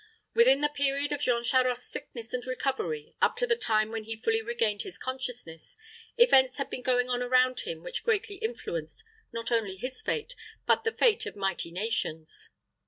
Within 0.33 0.61
the 0.61 0.67
period 0.69 1.11
of 1.11 1.21
Jean 1.21 1.43
Charost's 1.43 1.85
sickness 1.87 2.33
and 2.33 2.43
recovery, 2.47 3.13
up 3.21 3.35
to 3.37 3.45
the 3.45 3.55
time 3.55 3.91
when 3.91 4.05
he 4.05 4.15
fully 4.15 4.41
regained 4.41 4.81
his 4.81 4.97
consciousness, 4.97 5.77
events 6.17 6.57
had 6.57 6.71
been 6.71 6.81
going 6.81 7.07
on 7.07 7.21
around 7.21 7.59
him 7.59 7.83
which 7.83 8.03
greatly 8.03 8.37
influenced, 8.37 9.03
not 9.31 9.51
only 9.51 9.75
his 9.75 10.01
fate, 10.01 10.33
but 10.65 10.83
the 10.83 10.91
fate 10.91 11.27
of 11.27 11.35
mighty 11.35 11.69
nations. 11.71 12.49